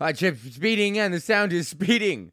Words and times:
Uh, 0.00 0.14
chip 0.14 0.38
speeding 0.38 0.98
and 0.98 1.12
the 1.12 1.20
sound 1.20 1.52
is 1.52 1.68
speeding. 1.68 2.32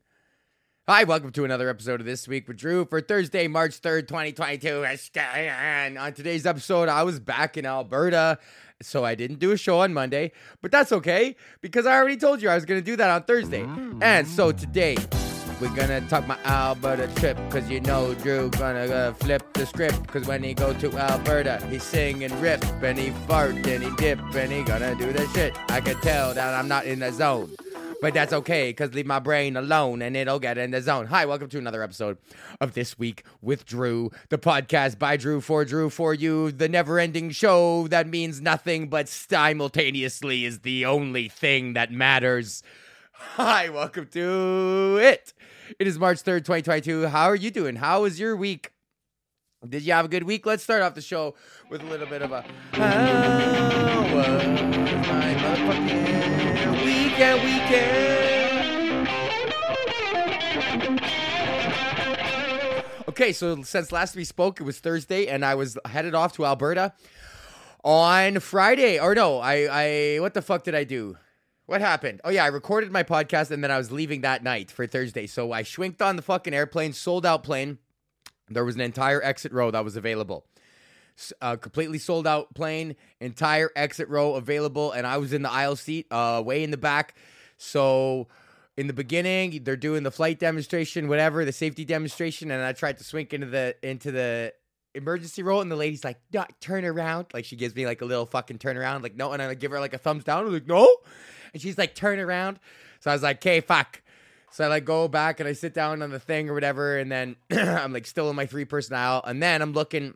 Hi, 0.88 1.04
welcome 1.04 1.34
to 1.34 1.44
another 1.44 1.68
episode 1.68 2.00
of 2.00 2.06
This 2.06 2.26
Week 2.26 2.48
with 2.48 2.56
Drew 2.56 2.86
for 2.86 3.02
Thursday, 3.02 3.50
March 3.50 3.82
3rd, 3.82 4.08
2022. 4.08 4.86
And 5.14 5.98
on 5.98 6.14
today's 6.14 6.46
episode, 6.46 6.88
I 6.88 7.04
was 7.04 7.20
back 7.20 7.58
in 7.58 7.66
Alberta, 7.66 8.40
so 8.82 9.04
I 9.04 9.16
didn't 9.16 9.40
do 9.40 9.52
a 9.52 9.58
show 9.58 9.82
on 9.82 9.94
Monday, 9.94 10.32
but 10.62 10.72
that's 10.72 10.94
okay 10.94 11.36
because 11.60 11.86
I 11.86 11.98
already 11.98 12.16
told 12.16 12.42
you 12.42 12.48
I 12.48 12.56
was 12.56 12.64
going 12.64 12.80
to 12.80 12.86
do 12.86 12.96
that 12.96 13.10
on 13.10 13.24
Thursday. 13.24 13.68
And 14.02 14.26
so 14.26 14.54
today, 14.54 14.96
we're 15.60 15.76
gonna 15.76 16.02
talk 16.02 16.28
my 16.28 16.38
Alberta 16.46 17.08
trip, 17.16 17.38
cause 17.50 17.68
you 17.70 17.80
know 17.82 18.14
Drew 18.16 18.50
gonna 18.52 18.86
uh, 18.86 19.14
flip 19.14 19.54
the 19.54 19.66
script, 19.66 20.08
cause 20.08 20.28
when 20.28 20.44
he 20.44 20.54
go 20.54 20.74
to 20.74 20.98
Alberta, 20.98 21.66
he 21.68 21.80
sing 21.80 22.24
and 22.24 22.34
rip, 22.42 22.64
and 22.84 22.98
he 22.98 23.10
fart, 23.28 23.56
and 23.56 23.84
he 23.84 23.90
dip, 23.98 24.20
and 24.36 24.52
he 24.52 24.64
gonna 24.64 24.94
do 24.96 25.12
the 25.12 25.28
shit. 25.30 25.58
I 25.70 25.82
can 25.82 26.00
tell 26.02 26.34
that 26.34 26.54
I'm 26.54 26.68
not 26.68 26.86
in 26.86 27.00
the 27.00 27.12
zone. 27.12 27.56
But 28.00 28.14
that's 28.14 28.32
okay, 28.32 28.72
cause 28.74 28.94
leave 28.94 29.08
my 29.08 29.18
brain 29.18 29.58
alone 29.58 30.04
and 30.04 30.16
it'll 30.16 30.38
get 30.38 30.60
in 30.60 30.70
the 30.70 30.84
zone. 30.84 31.08
Hi, 31.08 31.26
welcome 31.26 31.50
to 31.50 31.58
another 31.58 31.82
episode 31.82 32.20
of 32.62 32.76
This 32.76 33.00
Week 33.00 33.24
with 33.42 33.66
Drew, 33.66 34.12
the 34.30 34.38
podcast 34.38 35.00
by 35.00 35.18
Drew 35.18 35.42
for 35.42 35.66
Drew 35.66 35.90
for 35.90 36.14
you, 36.14 36.52
the 36.52 36.70
never 36.70 37.00
ending 37.00 37.32
show 37.32 37.88
that 37.88 38.08
means 38.08 38.40
nothing 38.40 38.88
but 38.88 39.10
simultaneously 39.10 40.46
is 40.46 40.60
the 40.60 40.86
only 40.86 41.28
thing 41.28 41.74
that 41.74 41.92
matters. 41.92 42.62
Hi, 43.14 43.70
welcome 43.70 44.06
to 44.12 45.00
it. 45.02 45.34
It 45.80 45.88
is 45.88 46.00
March 46.00 46.24
3rd, 46.24 46.46
2022. 46.46 47.08
How 47.08 47.26
are 47.26 47.36
you 47.36 47.52
doing? 47.52 47.76
How 47.76 48.04
was 48.04 48.20
your 48.20 48.36
week? 48.36 48.72
Did 49.68 49.84
you 49.84 49.94
have 49.94 50.06
a 50.06 50.08
good 50.08 50.24
week? 50.24 50.46
Let's 50.46 50.64
start 50.64 50.82
off 50.82 50.96
the 50.96 51.02
show 51.02 51.36
with 51.70 51.82
a 51.82 51.86
little 51.86 52.08
bit 52.08 52.22
of 52.22 52.32
a 52.32 52.46
How 52.72 54.16
was 54.16 54.44
my 54.46 55.36
motherfucking 55.36 56.86
weekend, 56.86 57.44
weekend? 57.44 58.08
Okay, 63.10 63.34
so 63.34 63.62
since 63.64 63.92
last 63.92 64.16
we 64.16 64.24
spoke, 64.24 64.62
it 64.62 64.64
was 64.64 64.80
Thursday, 64.80 65.28
and 65.28 65.44
I 65.44 65.56
was 65.56 65.78
headed 65.86 66.16
off 66.16 66.34
to 66.34 66.46
Alberta 66.46 66.94
on 67.84 68.40
Friday. 68.40 69.00
Or 69.00 69.16
no, 69.16 69.40
I, 69.40 69.68
I, 69.70 70.18
what 70.20 70.34
the 70.34 70.42
fuck 70.42 70.64
did 70.64 70.76
I 70.76 70.84
do? 70.86 71.18
What 71.68 71.82
happened? 71.82 72.22
Oh 72.24 72.30
yeah, 72.30 72.46
I 72.46 72.48
recorded 72.48 72.94
my 72.94 73.04
podcast 73.04 73.52
and 73.52 73.62
then 73.62 73.72
I 73.72 73.78
was 73.78 73.92
leaving 73.92 74.22
that 74.22 74.42
night 74.42 74.72
for 74.72 74.88
Thursday. 74.88 75.28
So 75.28 75.52
I 75.52 75.64
schwinked 75.64 76.02
on 76.02 76.16
the 76.16 76.22
fucking 76.22 76.54
airplane, 76.54 76.94
sold 76.94 77.26
out 77.26 77.44
plane. 77.44 77.78
There 78.50 78.64
was 78.64 78.76
an 78.76 78.82
entire 78.82 79.22
exit 79.22 79.52
row 79.52 79.70
that 79.72 79.84
was 79.84 79.98
available. 79.98 80.46
A 81.42 81.58
completely 81.58 81.98
sold 81.98 82.26
out 82.26 82.56
plane, 82.56 82.96
entire 83.20 83.70
exit 83.76 84.08
row 84.08 84.36
available, 84.36 84.94
and 84.94 85.06
I 85.06 85.18
was 85.18 85.34
in 85.34 85.42
the 85.42 85.52
aisle 85.52 85.76
seat, 85.76 86.08
uh, 86.10 86.42
way 86.46 86.64
in 86.64 86.72
the 86.72 86.78
back. 86.78 87.16
So 87.58 88.30
in 88.78 88.88
the 88.88 88.94
beginning, 88.94 89.64
they're 89.64 89.76
doing 89.76 90.04
the 90.04 90.12
flight 90.12 90.40
demonstration, 90.40 91.10
whatever, 91.10 91.44
the 91.44 91.52
safety 91.52 91.84
demonstration, 91.84 92.50
and 92.50 92.64
I 92.64 92.72
tried 92.72 93.00
to 93.00 93.04
swink 93.04 93.34
into 93.34 93.48
the 93.48 93.76
into 93.84 94.12
the 94.12 94.54
emergency 94.96 95.44
row, 95.44 95.60
and 95.60 95.70
the 95.70 95.76
lady's 95.76 96.06
like, 96.06 96.20
no, 96.32 96.46
turn 96.62 96.86
around. 96.86 97.26
Like 97.34 97.44
she 97.44 97.58
gives 97.58 97.76
me 97.76 97.86
like 97.86 98.02
a 98.02 98.06
little 98.06 98.26
fucking 98.26 98.60
turn 98.60 98.78
around, 98.78 99.02
like 99.02 99.16
no, 99.16 99.34
and 99.34 99.42
I 99.42 99.54
give 99.56 99.72
her 99.72 99.82
like 99.82 99.94
a 99.94 99.98
thumbs 99.98 100.24
down. 100.24 100.46
I'm 100.46 100.54
like, 100.54 100.68
no. 100.68 100.88
And 101.58 101.62
she's 101.64 101.78
like, 101.78 101.96
turn 101.96 102.20
around. 102.20 102.60
So 103.00 103.10
I 103.10 103.16
was 103.16 103.24
like, 103.24 103.38
okay, 103.38 103.62
fuck. 103.62 104.04
So 104.52 104.64
I 104.64 104.68
like 104.68 104.86
go 104.86 105.08
back 105.08 105.40
and 105.40 105.50
I 105.50 105.54
sit 105.54 105.74
down 105.74 106.04
on 106.04 106.12
the 106.12 106.20
thing 106.20 106.50
or 106.50 106.54
whatever, 106.54 107.00
and 107.00 107.12
then 107.12 107.36
I'm 107.52 107.94
like 107.94 108.06
still 108.06 108.30
in 108.30 108.36
my 108.36 108.46
three 108.46 108.66
person 108.66 108.96
aisle, 108.96 109.24
and 109.26 109.42
then 109.42 109.64
I'm 109.64 109.74
looking. 109.74 110.14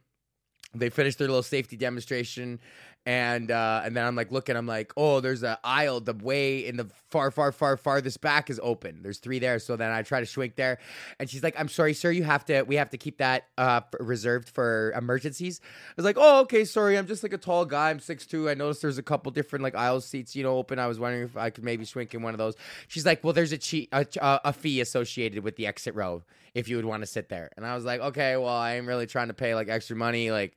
They 0.76 0.92
finished 0.92 1.18
their 1.18 1.28
little 1.28 1.42
safety 1.42 1.78
demonstration, 1.78 2.60
and 3.06 3.50
uh, 3.50 3.82
and 3.84 3.98
then 3.98 4.06
I'm 4.06 4.16
like 4.16 4.32
looking, 4.32 4.56
I'm 4.56 4.68
like, 4.68 4.94
oh, 4.96 5.22
there's 5.22 5.42
a 5.42 5.58
aisle, 5.64 6.02
the 6.02 6.14
way 6.14 6.66
in 6.66 6.78
the 6.78 6.88
far, 7.10 7.32
far, 7.32 7.52
far, 7.52 7.76
farthest 7.76 8.22
back 8.22 8.50
is 8.50 8.60
open. 8.62 9.02
There's 9.02 9.18
three 9.18 9.40
there, 9.40 9.58
so 9.58 9.76
then 9.76 9.92
I 9.92 10.04
try 10.04 10.20
to 10.20 10.26
swing 10.26 10.54
there, 10.56 10.78
and 11.20 11.28
she's 11.30 11.42
like, 11.42 11.60
I'm 11.60 11.68
sorry, 11.68 11.94
sir, 11.96 12.12
you 12.12 12.24
have 12.24 12.46
to, 12.46 12.62
we 12.62 12.76
have 12.76 12.92
to 12.92 12.98
keep 12.98 13.18
that 13.18 13.46
uh, 13.58 13.82
reserved 14.00 14.50
for 14.50 14.94
emergencies. 14.96 15.62
I 15.64 15.94
was 15.98 16.06
like, 16.06 16.18
oh, 16.20 16.42
okay, 16.42 16.64
sorry, 16.64 16.98
I'm 16.98 17.08
just 17.08 17.24
like 17.24 17.34
a 17.34 17.40
tall 17.40 17.66
guy, 17.66 17.90
I'm 17.90 18.00
six 18.00 18.28
two. 18.28 18.50
I 18.50 18.54
noticed 18.54 18.84
there's 18.84 19.00
a 19.00 19.04
couple 19.04 19.32
different 19.32 19.64
like 19.64 19.74
aisle 19.74 20.02
seats, 20.02 20.36
you 20.36 20.44
know, 20.44 20.58
open. 20.58 20.78
I 20.78 20.86
was 20.86 21.00
wondering 21.00 21.24
if 21.24 21.36
I 21.36 21.50
could 21.50 21.64
maybe 21.64 21.86
swing 21.86 22.08
in 22.12 22.22
one 22.22 22.36
of 22.36 22.38
those. 22.38 22.56
She's 22.88 23.06
like, 23.06 23.24
well, 23.24 23.34
there's 23.34 23.52
a, 23.52 23.58
che- 23.58 23.90
a, 23.92 24.06
a 24.22 24.54
fee 24.54 24.80
associated 24.80 25.44
with 25.44 25.56
the 25.56 25.66
exit 25.66 25.96
row 25.96 26.24
if 26.54 26.70
you 26.70 26.76
would 26.76 26.86
want 26.86 27.02
to 27.02 27.08
sit 27.08 27.30
there, 27.30 27.50
and 27.58 27.66
I 27.66 27.74
was 27.76 27.84
like, 27.84 28.00
okay, 28.02 28.38
well, 28.38 28.50
I 28.50 28.74
am 28.74 28.86
really 28.86 29.08
trying 29.08 29.30
to 29.30 29.34
pay 29.34 29.56
like 29.56 29.70
extra 29.70 29.96
money, 29.96 30.30
like. 30.30 30.56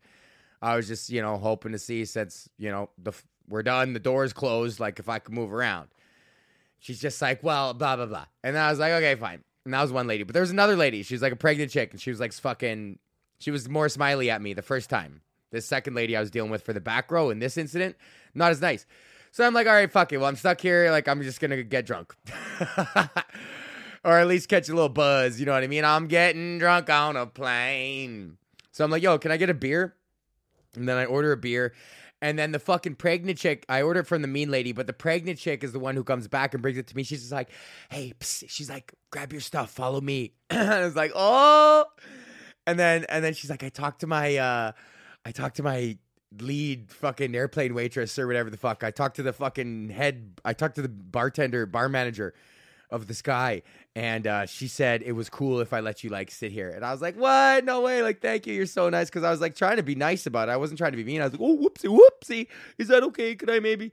I 0.64 0.76
was 0.76 0.88
just, 0.88 1.10
you 1.10 1.20
know, 1.20 1.36
hoping 1.36 1.72
to 1.72 1.78
see 1.78 2.06
since, 2.06 2.48
you 2.56 2.70
know, 2.70 2.88
the 2.97 3.12
we're 3.47 3.62
done, 3.62 3.92
the 3.92 4.00
door's 4.00 4.32
closed, 4.32 4.80
like 4.80 4.98
if 4.98 5.10
I 5.10 5.19
could 5.19 5.34
move 5.34 5.52
around. 5.52 5.88
She's 6.78 6.98
just 6.98 7.20
like, 7.20 7.42
well, 7.42 7.75
blah, 7.75 7.97
blah, 7.97 8.06
blah. 8.06 8.25
And 8.42 8.56
I 8.56 8.70
was 8.70 8.78
like, 8.78 8.92
okay, 8.92 9.14
fine. 9.14 9.44
And 9.66 9.74
that 9.74 9.82
was 9.82 9.92
one 9.92 10.06
lady. 10.06 10.22
But 10.22 10.32
there 10.32 10.41
was 10.41 10.50
another 10.50 10.74
lady. 10.74 11.03
She 11.03 11.12
was 11.12 11.20
like 11.20 11.34
a 11.34 11.36
pregnant 11.36 11.70
chick, 11.70 11.92
and 11.92 12.00
she 12.00 12.08
was 12.08 12.19
like 12.19 12.32
fucking, 12.32 12.98
she 13.38 13.50
was 13.50 13.69
more 13.69 13.91
smiley 13.91 14.30
at 14.30 14.41
me 14.41 14.54
the 14.54 14.62
first 14.62 14.88
time. 14.88 15.20
This 15.50 15.66
second 15.66 15.94
lady 15.94 16.16
I 16.16 16.20
was 16.20 16.30
dealing 16.30 16.50
with 16.50 16.62
for 16.62 16.72
the 16.72 16.80
back 16.80 17.10
row 17.10 17.28
in 17.28 17.41
this 17.41 17.58
incident, 17.58 17.97
not 18.34 18.50
as 18.50 18.62
nice. 18.62 18.86
So 19.32 19.47
I'm 19.47 19.53
like, 19.53 19.66
all 19.66 19.74
right, 19.74 19.92
fuck 19.92 20.12
it. 20.12 20.19
Well, 20.19 20.28
I'm 20.28 20.36
stuck 20.36 20.62
here. 20.62 20.91
Like, 20.91 21.08
I'm 21.08 21.22
just 21.22 21.41
going 21.41 21.50
to 21.50 21.62
get 21.62 21.84
drunk. 21.84 22.14
or 24.04 24.19
at 24.19 24.26
least 24.26 24.48
catch 24.48 24.70
a 24.70 24.74
little 24.74 24.88
buzz. 24.88 25.38
You 25.38 25.44
know 25.44 25.53
what 25.53 25.62
I 25.62 25.66
mean? 25.66 25.84
I'm 25.84 26.06
getting 26.06 26.58
drunk 26.58 26.88
on 26.88 27.16
a 27.16 27.26
plane. 27.26 28.38
So 28.72 28.84
I'm 28.84 28.91
like, 28.91 29.03
yo, 29.03 29.19
can 29.19 29.30
I 29.30 29.36
get 29.36 29.50
a 29.50 29.54
beer? 29.54 29.94
And 30.76 30.88
then 30.88 30.96
I 30.96 31.04
order 31.04 31.32
a 31.32 31.36
beer. 31.36 31.74
And 32.22 32.38
then 32.38 32.52
the 32.52 32.58
fucking 32.58 32.94
pregnant 32.94 33.38
chick, 33.38 33.66
I 33.68 33.82
order 33.82 34.00
it 34.00 34.06
from 34.06 34.22
the 34.22 34.28
mean 34.28 34.50
lady, 34.50 34.72
but 34.72 34.86
the 34.86 34.94
pregnant 34.94 35.38
chick 35.38 35.62
is 35.62 35.72
the 35.72 35.78
one 35.78 35.94
who 35.94 36.02
comes 36.04 36.26
back 36.26 36.54
and 36.54 36.62
brings 36.62 36.78
it 36.78 36.86
to 36.86 36.96
me. 36.96 37.02
She's 37.02 37.20
just 37.20 37.32
like, 37.32 37.50
hey, 37.90 38.14
psst. 38.18 38.44
she's 38.48 38.70
like, 38.70 38.94
grab 39.10 39.30
your 39.30 39.42
stuff, 39.42 39.70
follow 39.70 40.00
me. 40.00 40.32
and 40.50 40.70
I 40.70 40.84
was 40.84 40.96
like, 40.96 41.12
oh. 41.14 41.84
And 42.66 42.78
then 42.78 43.04
and 43.10 43.22
then 43.22 43.34
she's 43.34 43.50
like, 43.50 43.62
I 43.62 43.68
talked 43.68 44.00
to 44.00 44.06
my 44.06 44.36
uh 44.36 44.72
I 45.26 45.32
talked 45.32 45.56
to 45.56 45.62
my 45.62 45.98
lead 46.40 46.91
fucking 46.91 47.34
airplane 47.34 47.74
waitress 47.74 48.18
or 48.18 48.26
whatever 48.26 48.48
the 48.48 48.56
fuck. 48.56 48.82
I 48.84 48.91
talked 48.91 49.16
to 49.16 49.22
the 49.22 49.34
fucking 49.34 49.91
head 49.91 50.41
I 50.44 50.54
talked 50.54 50.76
to 50.76 50.82
the 50.82 50.88
bartender, 50.88 51.66
bar 51.66 51.91
manager 51.91 52.34
of 52.94 53.06
the 53.06 53.15
sky 53.15 53.62
and 53.97 54.27
uh, 54.27 54.47
she 54.47 54.66
said 54.66 55.03
it 55.03 55.12
was 55.12 55.31
cool 55.31 55.60
if 55.60 55.72
I 55.72 55.81
let 55.81 56.03
you 56.03 56.10
like 56.10 56.31
sit 56.31 56.50
here. 56.50 56.71
And 56.71 56.84
I 56.84 56.91
was 56.91 57.00
like, 57.00 57.16
"What? 57.16 57.65
No 57.65 57.81
way! 57.82 58.03
Like, 58.03 58.21
thank 58.21 58.47
you. 58.47 58.55
You're 58.55 58.66
so 58.66 58.88
nice." 58.91 59.09
Because 59.09 59.22
I 59.22 59.31
was 59.31 59.41
like 59.41 59.55
trying 59.55 59.77
to 59.77 59.82
be 59.82 59.94
nice 59.94 60.27
about 60.27 60.49
it. 60.49 60.53
I 60.53 60.56
wasn't 60.56 60.78
trying 60.78 60.93
to 60.93 60.97
be 60.97 61.04
mean. 61.04 61.21
I 61.21 61.25
was 61.25 61.33
like, 61.34 61.43
"Oh, 61.43 61.56
whoopsie, 61.56 61.99
whoopsie. 61.99 62.49
Is 62.78 62.88
that 62.88 63.03
okay? 63.04 63.37
Could 63.37 63.50
I 63.50 63.60
maybe?" 63.60 63.93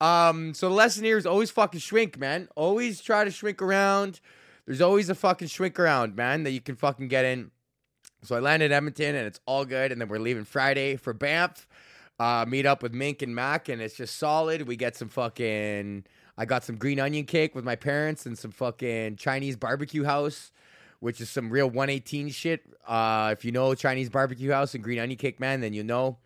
Um. 0.00 0.54
So 0.54 0.68
the 0.68 0.74
lesson 0.74 1.04
here 1.04 1.18
is 1.18 1.26
always 1.26 1.50
fucking 1.50 1.80
shrink, 1.80 2.18
man. 2.18 2.48
Always 2.54 3.00
try 3.00 3.24
to 3.24 3.30
shrink 3.30 3.60
around. 3.60 4.20
There's 4.66 4.80
always 4.80 5.08
a 5.08 5.14
fucking 5.14 5.48
shrink 5.48 5.78
around, 5.78 6.16
man, 6.16 6.42
that 6.42 6.50
you 6.50 6.60
can 6.60 6.76
fucking 6.76 7.08
get 7.08 7.24
in. 7.24 7.50
So 8.22 8.36
I 8.36 8.40
landed 8.40 8.72
Edmonton, 8.72 9.14
and 9.16 9.26
it's 9.26 9.40
all 9.46 9.64
good. 9.64 9.90
And 9.90 10.00
then 10.00 10.08
we're 10.08 10.18
leaving 10.18 10.44
Friday 10.44 10.96
for 10.96 11.12
Banff. 11.12 11.66
Uh, 12.18 12.44
meet 12.48 12.64
up 12.64 12.82
with 12.82 12.94
Mink 12.94 13.22
and 13.22 13.34
Mac, 13.34 13.68
and 13.68 13.82
it's 13.82 13.94
just 13.94 14.16
solid. 14.16 14.66
We 14.66 14.76
get 14.76 14.96
some 14.96 15.08
fucking 15.08 16.04
I 16.38 16.44
got 16.44 16.64
some 16.64 16.76
green 16.76 17.00
onion 17.00 17.24
cake 17.24 17.54
with 17.54 17.64
my 17.64 17.76
parents 17.76 18.26
and 18.26 18.36
some 18.36 18.50
fucking 18.50 19.16
Chinese 19.16 19.56
barbecue 19.56 20.04
house, 20.04 20.52
which 21.00 21.20
is 21.20 21.30
some 21.30 21.50
real 21.50 21.68
118 21.68 22.28
shit. 22.30 22.62
Uh, 22.86 23.30
if 23.32 23.44
you 23.44 23.52
know 23.52 23.74
Chinese 23.74 24.10
barbecue 24.10 24.52
house 24.52 24.74
and 24.74 24.84
green 24.84 24.98
onion 24.98 25.16
cake, 25.18 25.40
man, 25.40 25.60
then 25.60 25.72
you 25.72 25.82
know. 25.82 26.18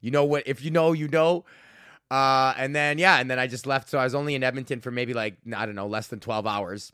You 0.00 0.10
know 0.10 0.24
what? 0.24 0.46
If 0.46 0.62
you 0.62 0.70
know, 0.70 0.92
you 0.92 1.08
know. 1.08 1.44
Uh, 2.10 2.52
and 2.58 2.76
then 2.76 2.98
yeah, 2.98 3.18
and 3.18 3.30
then 3.30 3.38
I 3.38 3.46
just 3.46 3.66
left. 3.66 3.88
So 3.88 3.98
I 3.98 4.04
was 4.04 4.14
only 4.14 4.34
in 4.34 4.42
Edmonton 4.42 4.80
for 4.80 4.90
maybe 4.90 5.14
like 5.14 5.36
I 5.56 5.64
don't 5.64 5.74
know, 5.74 5.86
less 5.86 6.08
than 6.08 6.20
12 6.20 6.46
hours. 6.46 6.92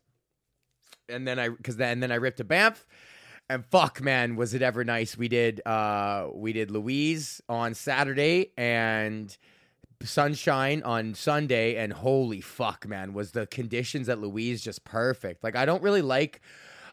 And 1.08 1.26
then 1.26 1.41
I, 1.41 1.48
because 1.48 1.76
then 1.76 1.98
then 2.00 2.12
I 2.12 2.16
ripped 2.16 2.37
to 2.37 2.44
Banff 2.44 2.87
and 3.50 3.66
fuck 3.66 4.00
man 4.00 4.37
was 4.37 4.54
it 4.54 4.62
ever 4.62 4.84
nice 4.84 5.19
we 5.19 5.26
did 5.26 5.60
uh 5.66 6.28
we 6.32 6.52
did 6.52 6.70
louise 6.70 7.42
on 7.48 7.75
saturday 7.75 8.52
and 8.56 9.37
sunshine 10.03 10.83
on 10.83 11.15
Sunday, 11.15 11.77
and 11.77 11.93
holy 11.93 12.41
fuck, 12.41 12.87
man, 12.87 13.12
was 13.12 13.33
the 13.33 13.47
conditions 13.47 14.09
at 14.09 14.20
Louise 14.20 14.62
just 14.62 14.85
perfect. 14.85 15.44
Like, 15.44 15.56
I 15.56 15.64
don't 15.64 15.82
really 15.82 16.02
like. 16.02 16.41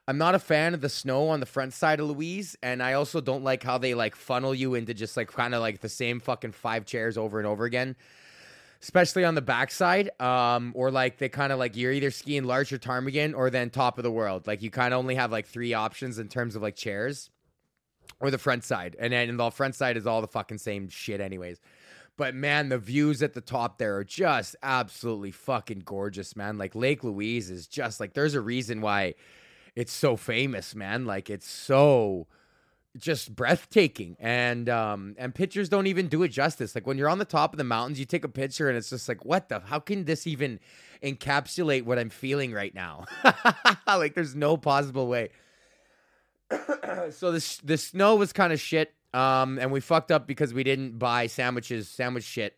I'm 0.10 0.18
not 0.18 0.36
a 0.36 0.40
fan 0.40 0.74
of 0.74 0.80
the 0.82 0.90
snow 0.90 1.28
on 1.30 1.42
the 1.42 1.46
front 1.46 1.74
side 1.74 2.00
of 2.00 2.08
Louise, 2.08 2.56
and 2.64 2.82
I 2.82 2.94
also 2.94 3.20
don't 3.20 3.44
like 3.44 3.64
how 3.64 3.78
they 3.78 3.94
like 3.94 4.16
funnel 4.16 4.56
you 4.56 4.74
into 4.76 4.94
just 4.94 5.18
like 5.18 5.32
kind 5.32 5.54
of 5.54 5.62
like 5.62 5.82
the 5.82 5.90
same 5.90 6.20
fucking 6.20 6.54
five 6.54 6.86
chairs 6.86 7.18
over 7.18 7.40
and 7.40 7.48
over 7.48 7.66
again, 7.66 7.98
especially 8.82 9.26
on 9.26 9.36
the 9.36 9.42
backside. 9.42 10.10
Um, 10.22 10.72
or 10.76 10.92
like 10.92 11.18
they 11.18 11.28
kind 11.28 11.52
of 11.52 11.60
like 11.60 11.76
you're 11.76 11.92
either 11.92 12.12
skiing 12.12 12.46
larger 12.46 12.78
ptarmigan 12.78 13.36
or 13.36 13.50
then 13.50 13.70
top 13.70 13.98
of 13.98 14.04
the 14.04 14.12
world. 14.12 14.48
Like 14.48 14.62
you 14.62 14.72
kind 14.72 14.94
of 14.94 15.00
only 15.00 15.16
have 15.16 15.30
like 15.32 15.46
three 15.46 15.74
options 15.74 16.20
in 16.20 16.30
terms 16.30 16.56
of 16.56 16.62
like 16.62 16.78
chairs, 16.78 17.30
or 18.22 18.32
the 18.32 18.38
front 18.38 18.64
side, 18.64 18.96
and 19.00 19.12
then 19.12 19.36
the 19.36 19.50
front 19.50 19.76
side 19.76 19.98
is 19.98 20.08
all 20.08 20.22
the 20.22 20.28
fucking 20.28 20.58
same 20.58 20.88
shit, 20.88 21.20
anyways. 21.20 21.60
But 22.18 22.34
man, 22.34 22.70
the 22.70 22.80
views 22.80 23.22
at 23.22 23.34
the 23.34 23.42
top 23.42 23.78
there 23.78 23.96
are 23.98 24.04
just 24.04 24.56
absolutely 24.64 25.32
fucking 25.32 25.84
gorgeous, 25.86 26.36
man. 26.36 26.58
Like 26.58 26.74
Lake 26.74 27.04
Louise 27.04 27.52
is 27.52 27.68
just 27.68 28.00
like 28.00 28.14
there's 28.14 28.34
a 28.34 28.42
reason 28.42 28.82
why 28.82 29.14
it's 29.76 29.94
so 29.94 30.18
famous, 30.18 30.74
man. 30.74 31.06
Like 31.06 31.30
it's 31.30 31.48
so 31.48 32.26
just 32.98 33.36
breathtaking. 33.36 34.18
And 34.20 34.68
um 34.68 35.16
and 35.20 35.34
pictures 35.34 35.70
don't 35.70 35.86
even 35.86 36.08
do 36.08 36.24
it 36.24 36.30
justice. 36.30 36.74
Like 36.74 36.88
when 36.88 36.98
you're 36.98 37.10
on 37.10 37.20
the 37.20 37.26
top 37.26 37.54
of 37.54 37.60
the 37.60 37.64
mountains 37.64 38.00
you 38.00 38.06
take 38.06 38.24
a 38.24 38.30
picture 38.30 38.68
and 38.68 38.76
it's 38.76 38.90
just 38.90 39.08
like 39.08 39.24
what 39.24 39.50
the 39.50 39.60
how 39.60 39.80
can 39.80 40.06
this 40.06 40.26
even 40.26 40.60
encapsulate 41.04 41.84
what 41.84 42.00
i'm 42.00 42.10
feeling 42.10 42.52
right 42.52 42.74
now? 42.74 43.06
Like 43.88 44.16
there's 44.16 44.36
no 44.36 44.58
possible 44.58 45.08
way. 45.08 45.30
So 47.12 47.32
this 47.32 47.58
the 47.60 47.78
snow 47.78 48.16
was 48.16 48.34
kind 48.34 48.52
of 48.52 48.60
shit 48.60 48.94
um 49.14 49.58
and 49.60 49.72
we 49.72 49.80
fucked 49.80 50.12
up 50.12 50.28
because 50.28 50.54
we 50.54 50.64
didn't 50.64 50.98
buy 51.00 51.28
sandwiches 51.28 51.88
sandwich 51.90 52.24
shit 52.24 52.58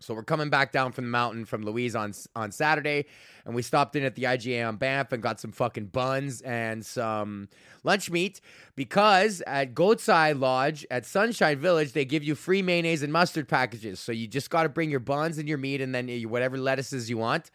so 0.00 0.14
we're 0.14 0.24
coming 0.24 0.48
back 0.48 0.72
down 0.72 0.92
from 0.92 1.04
the 1.04 1.10
mountain 1.10 1.44
from 1.44 1.62
Louise 1.62 1.94
on 1.94 2.12
on 2.34 2.52
Saturday, 2.52 3.04
and 3.44 3.54
we 3.54 3.62
stopped 3.62 3.94
in 3.96 4.02
at 4.02 4.14
the 4.14 4.24
IGA 4.24 4.66
on 4.66 4.76
Banff 4.76 5.12
and 5.12 5.22
got 5.22 5.38
some 5.38 5.52
fucking 5.52 5.86
buns 5.86 6.40
and 6.40 6.84
some 6.84 7.48
lunch 7.84 8.10
meat 8.10 8.40
because 8.74 9.42
at 9.46 9.74
Goat's 9.74 10.08
Eye 10.08 10.32
Lodge 10.32 10.86
at 10.90 11.04
Sunshine 11.04 11.58
Village 11.58 11.92
they 11.92 12.04
give 12.04 12.24
you 12.24 12.34
free 12.34 12.62
mayonnaise 12.62 13.02
and 13.02 13.12
mustard 13.12 13.46
packages. 13.46 14.00
So 14.00 14.10
you 14.10 14.26
just 14.26 14.50
got 14.50 14.62
to 14.64 14.68
bring 14.68 14.90
your 14.90 15.00
buns 15.00 15.38
and 15.38 15.48
your 15.48 15.58
meat 15.58 15.80
and 15.80 15.94
then 15.94 16.08
whatever 16.28 16.56
lettuces 16.56 17.10
you 17.10 17.18
want, 17.18 17.50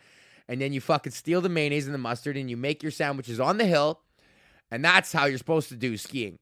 and 0.48 0.62
then 0.62 0.72
you 0.72 0.82
fucking 0.82 1.14
steal 1.14 1.42
the 1.42 1.50
mayonnaise 1.50 1.88
and 1.88 1.94
the 1.94 2.00
mustard 2.00 2.38
and 2.38 2.50
you 2.50 2.58
make 2.58 2.84
your 2.84 2.92
sandwiches 2.92 3.40
on 3.40 3.58
the 3.58 3.66
hill, 3.66 4.02
and 4.70 4.86
that's 4.86 5.12
how 5.12 5.26
you're 5.26 5.40
supposed 5.40 5.70
to 5.70 5.76
do 5.76 5.98
skiing. 5.98 6.38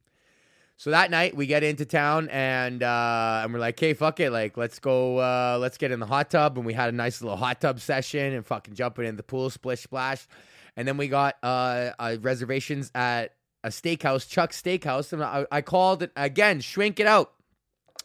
So 0.78 0.90
that 0.90 1.12
night 1.12 1.36
we 1.36 1.46
get 1.46 1.64
into 1.64 1.86
town 1.86 2.30
and 2.30 2.82
uh, 2.82 3.42
and 3.44 3.54
we're 3.54 3.60
like, 3.60 3.80
hey, 3.80 3.94
fuck 3.94 4.20
it, 4.20 4.32
like 4.32 4.58
let's 4.58 4.80
go, 4.80 5.18
uh, 5.18 5.58
let's 5.60 5.78
get 5.78 5.92
in 5.92 6.00
the 6.00 6.06
hot 6.06 6.32
tub, 6.32 6.58
and 6.58 6.66
we 6.66 6.74
had 6.74 6.90
a 6.90 6.92
nice 6.92 7.22
little 7.22 7.38
hot 7.38 7.62
tub 7.62 7.80
session 7.80 8.34
and 8.34 8.46
fucking 8.46 8.74
jumping 8.74 9.06
in 9.06 9.16
the 9.16 9.24
pool, 9.24 9.50
splish 9.50 9.82
splash, 9.82 10.28
and 10.76 10.88
then 10.88 10.98
we 10.98 11.08
got 11.08 11.36
uh, 11.44 11.92
uh 12.00 12.18
reservations 12.22 12.92
at 12.96 13.36
a 13.64 13.70
steakhouse, 13.70 14.28
Chuck's 14.28 14.62
Steakhouse, 14.62 15.14
and 15.14 15.24
I, 15.24 15.46
I 15.52 15.62
called 15.62 16.04
it 16.04 16.12
again, 16.16 16.60
shrink 16.60 17.00
it 17.00 17.08
out. 17.08 17.32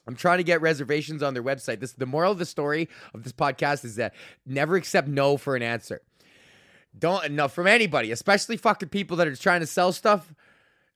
I'm 0.06 0.14
trying 0.14 0.38
to 0.38 0.44
get 0.44 0.60
reservations 0.62 1.22
on 1.22 1.34
their 1.34 1.42
website. 1.42 1.80
This 1.80 1.92
the 1.92 2.06
moral 2.06 2.32
of 2.32 2.38
the 2.38 2.46
story 2.46 2.88
of 3.14 3.24
this 3.24 3.32
podcast 3.32 3.84
is 3.84 3.96
that 3.96 4.14
never 4.46 4.76
accept 4.76 5.08
no 5.08 5.36
for 5.36 5.56
an 5.56 5.62
answer. 5.62 6.00
Don't 6.96 7.32
no 7.32 7.48
from 7.48 7.66
anybody, 7.66 8.12
especially 8.12 8.56
fucking 8.56 8.88
people 8.90 9.16
that 9.16 9.26
are 9.26 9.36
trying 9.36 9.60
to 9.60 9.66
sell 9.66 9.92
stuff 9.92 10.32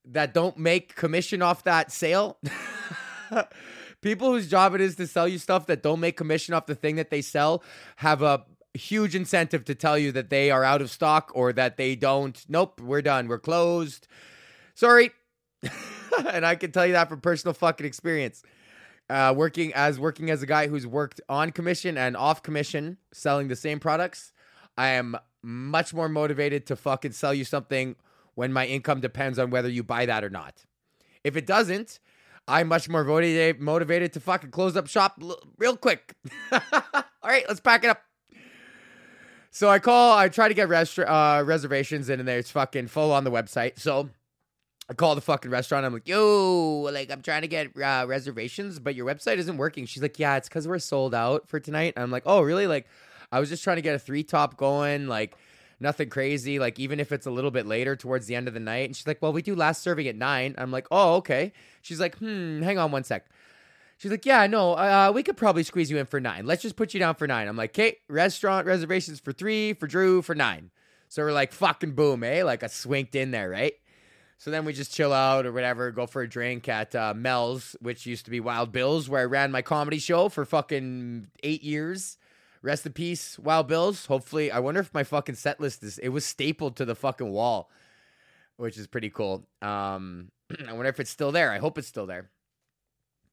that 0.04 0.34
don't 0.34 0.58
make 0.58 0.94
commission 0.94 1.42
off 1.42 1.64
that 1.64 1.92
sale. 1.92 2.38
People 4.00 4.32
whose 4.32 4.48
job 4.48 4.74
it 4.74 4.80
is 4.80 4.96
to 4.96 5.06
sell 5.06 5.28
you 5.28 5.38
stuff 5.38 5.66
that 5.66 5.82
don't 5.82 6.00
make 6.00 6.16
commission 6.16 6.54
off 6.54 6.66
the 6.66 6.74
thing 6.74 6.96
that 6.96 7.10
they 7.10 7.22
sell 7.22 7.62
have 7.96 8.20
a 8.20 8.44
huge 8.74 9.14
incentive 9.14 9.64
to 9.66 9.74
tell 9.74 9.98
you 9.98 10.12
that 10.12 10.30
they 10.30 10.50
are 10.50 10.64
out 10.64 10.80
of 10.80 10.90
stock 10.90 11.30
or 11.34 11.52
that 11.52 11.76
they 11.76 11.94
don't. 11.94 12.44
Nope, 12.48 12.80
we're 12.80 13.02
done. 13.02 13.28
We're 13.28 13.38
closed. 13.38 14.08
Sorry. 14.74 15.12
and 16.32 16.44
I 16.44 16.56
can 16.56 16.72
tell 16.72 16.86
you 16.86 16.92
that 16.92 17.08
from 17.08 17.20
personal 17.20 17.54
fucking 17.54 17.86
experience. 17.86 18.42
Uh, 19.10 19.34
working 19.36 19.74
as 19.74 19.98
working 19.98 20.30
as 20.30 20.42
a 20.42 20.46
guy 20.46 20.68
who's 20.68 20.86
worked 20.86 21.20
on 21.28 21.50
commission 21.50 21.98
and 21.98 22.16
off 22.16 22.42
commission 22.42 22.96
selling 23.12 23.48
the 23.48 23.56
same 23.56 23.78
products, 23.78 24.32
I 24.76 24.88
am 24.90 25.16
much 25.42 25.92
more 25.92 26.08
motivated 26.08 26.66
to 26.66 26.76
fucking 26.76 27.12
sell 27.12 27.34
you 27.34 27.44
something 27.44 27.96
when 28.34 28.52
my 28.52 28.66
income 28.66 29.00
depends 29.00 29.38
on 29.38 29.50
whether 29.50 29.68
you 29.68 29.82
buy 29.82 30.06
that 30.06 30.24
or 30.24 30.30
not. 30.30 30.64
If 31.24 31.36
it 31.36 31.46
doesn't, 31.46 32.00
I'm 32.48 32.68
much 32.68 32.88
more 32.88 33.04
motivated 33.04 34.12
to 34.14 34.20
fucking 34.20 34.50
close 34.50 34.76
up 34.76 34.88
shop 34.88 35.20
real 35.58 35.76
quick. 35.76 36.14
All 36.52 36.60
right, 37.22 37.44
let's 37.48 37.60
pack 37.60 37.84
it 37.84 37.90
up. 37.90 38.02
So 39.50 39.68
I 39.68 39.78
call, 39.78 40.16
I 40.16 40.28
try 40.28 40.48
to 40.48 40.54
get 40.54 40.68
restaurant 40.68 41.10
uh, 41.10 41.44
reservations, 41.44 42.08
in, 42.08 42.20
and 42.20 42.28
there's 42.28 42.50
fucking 42.50 42.88
full 42.88 43.12
on 43.12 43.24
the 43.24 43.30
website. 43.30 43.78
So 43.78 44.08
I 44.88 44.94
call 44.94 45.14
the 45.14 45.20
fucking 45.20 45.50
restaurant. 45.50 45.84
I'm 45.84 45.92
like, 45.92 46.08
yo, 46.08 46.88
like 46.92 47.10
I'm 47.10 47.22
trying 47.22 47.42
to 47.42 47.48
get 47.48 47.76
uh, 47.76 48.06
reservations, 48.08 48.78
but 48.78 48.94
your 48.94 49.06
website 49.06 49.36
isn't 49.36 49.56
working. 49.58 49.84
She's 49.86 50.02
like, 50.02 50.18
yeah, 50.18 50.36
it's 50.36 50.48
because 50.48 50.66
we're 50.66 50.78
sold 50.78 51.14
out 51.14 51.48
for 51.48 51.60
tonight. 51.60 51.92
And 51.96 52.02
I'm 52.02 52.10
like, 52.10 52.24
oh, 52.26 52.40
really? 52.40 52.66
Like, 52.66 52.86
I 53.30 53.40
was 53.40 53.48
just 53.50 53.62
trying 53.62 53.76
to 53.76 53.82
get 53.82 53.94
a 53.94 53.98
three 53.98 54.24
top 54.24 54.56
going. 54.56 55.06
Like, 55.06 55.36
nothing 55.82 56.08
crazy. 56.08 56.58
Like 56.58 56.78
even 56.78 57.00
if 57.00 57.12
it's 57.12 57.26
a 57.26 57.30
little 57.30 57.50
bit 57.50 57.66
later 57.66 57.96
towards 57.96 58.26
the 58.26 58.34
end 58.34 58.48
of 58.48 58.54
the 58.54 58.60
night. 58.60 58.86
And 58.88 58.96
she's 58.96 59.06
like, 59.06 59.20
well, 59.20 59.32
we 59.32 59.42
do 59.42 59.54
last 59.54 59.82
serving 59.82 60.06
at 60.08 60.16
nine. 60.16 60.54
I'm 60.56 60.70
like, 60.70 60.86
oh, 60.90 61.16
okay. 61.16 61.52
She's 61.82 62.00
like, 62.00 62.16
hmm, 62.16 62.62
hang 62.62 62.78
on 62.78 62.90
one 62.92 63.04
sec. 63.04 63.26
She's 63.98 64.10
like, 64.10 64.26
yeah, 64.26 64.46
no, 64.48 64.72
uh, 64.72 65.12
we 65.14 65.22
could 65.22 65.36
probably 65.36 65.62
squeeze 65.62 65.90
you 65.90 65.98
in 65.98 66.06
for 66.06 66.18
nine. 66.18 66.44
Let's 66.44 66.62
just 66.62 66.74
put 66.74 66.92
you 66.92 66.98
down 66.98 67.14
for 67.14 67.28
nine. 67.28 67.46
I'm 67.46 67.56
like, 67.56 67.70
okay, 67.70 67.98
restaurant 68.08 68.66
reservations 68.66 69.20
for 69.20 69.32
three, 69.32 69.74
for 69.74 69.86
Drew, 69.86 70.22
for 70.22 70.34
nine. 70.34 70.70
So 71.08 71.22
we're 71.22 71.32
like, 71.32 71.52
fucking 71.52 71.92
boom, 71.92 72.24
eh? 72.24 72.42
Like 72.42 72.64
I 72.64 72.66
swinked 72.66 73.14
in 73.14 73.30
there, 73.30 73.48
right? 73.48 73.74
So 74.38 74.50
then 74.50 74.64
we 74.64 74.72
just 74.72 74.92
chill 74.92 75.12
out 75.12 75.46
or 75.46 75.52
whatever, 75.52 75.92
go 75.92 76.08
for 76.08 76.22
a 76.22 76.28
drink 76.28 76.68
at 76.68 76.96
uh, 76.96 77.14
Mel's, 77.14 77.76
which 77.80 78.06
used 78.06 78.24
to 78.24 78.32
be 78.32 78.40
Wild 78.40 78.72
Bill's, 78.72 79.08
where 79.08 79.20
I 79.20 79.24
ran 79.24 79.52
my 79.52 79.62
comedy 79.62 80.00
show 80.00 80.28
for 80.28 80.44
fucking 80.44 81.28
eight 81.44 81.62
years. 81.62 82.18
Rest 82.62 82.86
in 82.86 82.92
peace, 82.92 83.38
Wild 83.40 83.66
Bills. 83.66 84.06
Hopefully, 84.06 84.50
I 84.52 84.60
wonder 84.60 84.80
if 84.80 84.94
my 84.94 85.02
fucking 85.02 85.34
set 85.34 85.60
list 85.60 85.82
is. 85.82 85.98
It 85.98 86.10
was 86.10 86.24
stapled 86.24 86.76
to 86.76 86.84
the 86.84 86.94
fucking 86.94 87.30
wall, 87.30 87.70
which 88.56 88.78
is 88.78 88.86
pretty 88.86 89.10
cool. 89.10 89.44
Um, 89.60 90.30
I 90.68 90.72
wonder 90.72 90.88
if 90.88 91.00
it's 91.00 91.10
still 91.10 91.32
there. 91.32 91.50
I 91.50 91.58
hope 91.58 91.76
it's 91.76 91.88
still 91.88 92.06
there. 92.06 92.30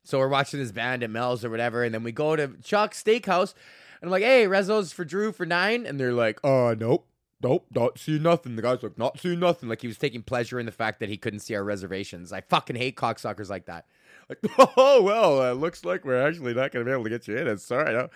So 0.03 0.17
we're 0.17 0.29
watching 0.29 0.59
this 0.59 0.71
band 0.71 1.03
at 1.03 1.11
Mel's 1.11 1.45
or 1.45 1.49
whatever, 1.51 1.83
and 1.83 1.93
then 1.93 2.03
we 2.03 2.11
go 2.11 2.35
to 2.35 2.55
Chuck's 2.63 3.03
Steakhouse, 3.03 3.53
and 4.01 4.07
I'm 4.07 4.09
like, 4.09 4.23
"Hey, 4.23 4.45
Rezos 4.45 4.93
for 4.93 5.05
Drew 5.05 5.31
for 5.31 5.45
nine. 5.45 5.85
and 5.85 5.99
they're 5.99 6.13
like, 6.13 6.39
"Uh, 6.43 6.75
nope." 6.77 7.05
Nope, 7.41 7.67
not 7.73 7.97
see 7.97 8.19
nothing. 8.19 8.57
The 8.57 8.61
guy's 8.61 8.83
like, 8.83 8.97
not 8.97 9.17
see 9.17 9.33
nothing. 9.33 9.69
Like 9.69 9.79
he 9.79 9.87
was 9.87 9.97
taking 9.97 10.21
pleasure 10.23 10.59
in 10.59 10.65
the 10.65 10.73
fact 10.73 10.99
that 10.99 11.07
he 11.07 11.15
couldn't 11.15 11.39
see 11.39 11.55
our 11.55 11.63
reservations. 11.63 12.33
I 12.33 12.41
fucking 12.41 12.75
hate 12.75 12.97
cocksuckers 12.97 13.49
like 13.49 13.65
that. 13.67 13.85
Like, 14.29 14.39
oh 14.77 15.01
well, 15.01 15.51
it 15.51 15.55
looks 15.55 15.83
like 15.83 16.05
we're 16.05 16.25
actually 16.25 16.53
not 16.53 16.71
going 16.71 16.85
to 16.85 16.89
be 16.89 16.93
able 16.93 17.03
to 17.03 17.09
get 17.09 17.27
you 17.27 17.37
in. 17.37 17.47
It's 17.47 17.65
sorry. 17.65 18.07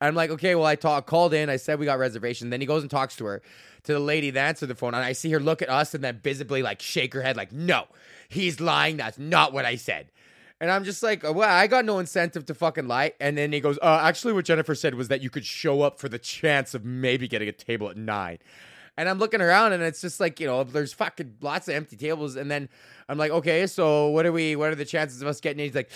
I'm 0.00 0.14
like, 0.14 0.30
okay, 0.30 0.54
well, 0.54 0.64
I 0.64 0.76
talk, 0.76 1.06
called 1.06 1.34
in. 1.34 1.50
I 1.50 1.56
said 1.56 1.78
we 1.78 1.86
got 1.86 1.98
reservation. 1.98 2.50
Then 2.50 2.60
he 2.60 2.66
goes 2.66 2.82
and 2.82 2.90
talks 2.90 3.16
to 3.16 3.26
her, 3.26 3.42
to 3.84 3.92
the 3.92 4.00
lady 4.00 4.30
that 4.30 4.40
answered 4.40 4.66
the 4.66 4.74
phone, 4.74 4.94
and 4.94 5.04
I 5.04 5.12
see 5.12 5.30
her 5.32 5.40
look 5.40 5.60
at 5.62 5.68
us 5.68 5.94
and 5.94 6.02
then 6.02 6.20
visibly 6.22 6.62
like 6.62 6.80
shake 6.80 7.12
her 7.14 7.22
head, 7.22 7.36
like, 7.36 7.52
no, 7.52 7.86
he's 8.28 8.60
lying. 8.60 8.96
That's 8.96 9.18
not 9.18 9.52
what 9.52 9.64
I 9.64 9.76
said. 9.76 10.08
And 10.60 10.70
I'm 10.70 10.82
just 10.84 11.02
like, 11.02 11.22
well, 11.22 11.42
I 11.48 11.68
got 11.68 11.84
no 11.84 12.00
incentive 12.00 12.44
to 12.46 12.54
fucking 12.54 12.88
lie. 12.88 13.12
And 13.20 13.38
then 13.38 13.52
he 13.52 13.60
goes, 13.60 13.78
uh, 13.80 14.00
actually, 14.02 14.32
what 14.32 14.44
Jennifer 14.44 14.74
said 14.74 14.94
was 14.94 15.06
that 15.08 15.22
you 15.22 15.30
could 15.30 15.44
show 15.44 15.82
up 15.82 16.00
for 16.00 16.08
the 16.08 16.18
chance 16.18 16.74
of 16.74 16.84
maybe 16.84 17.28
getting 17.28 17.48
a 17.48 17.52
table 17.52 17.88
at 17.88 17.96
nine. 17.96 18.38
And 18.98 19.08
I'm 19.08 19.18
looking 19.18 19.40
around 19.40 19.74
and 19.74 19.82
it's 19.82 20.00
just 20.00 20.18
like, 20.18 20.40
you 20.40 20.48
know, 20.48 20.64
there's 20.64 20.92
fucking 20.92 21.36
lots 21.40 21.68
of 21.68 21.74
empty 21.74 21.96
tables. 21.96 22.34
And 22.34 22.50
then 22.50 22.68
I'm 23.08 23.16
like, 23.16 23.30
okay, 23.30 23.64
so 23.68 24.08
what 24.08 24.26
are 24.26 24.32
we, 24.32 24.56
what 24.56 24.70
are 24.70 24.74
the 24.74 24.84
chances 24.84 25.22
of 25.22 25.28
us 25.28 25.40
getting 25.40 25.60
in? 25.60 25.66
He's 25.66 25.74
like, 25.76 25.92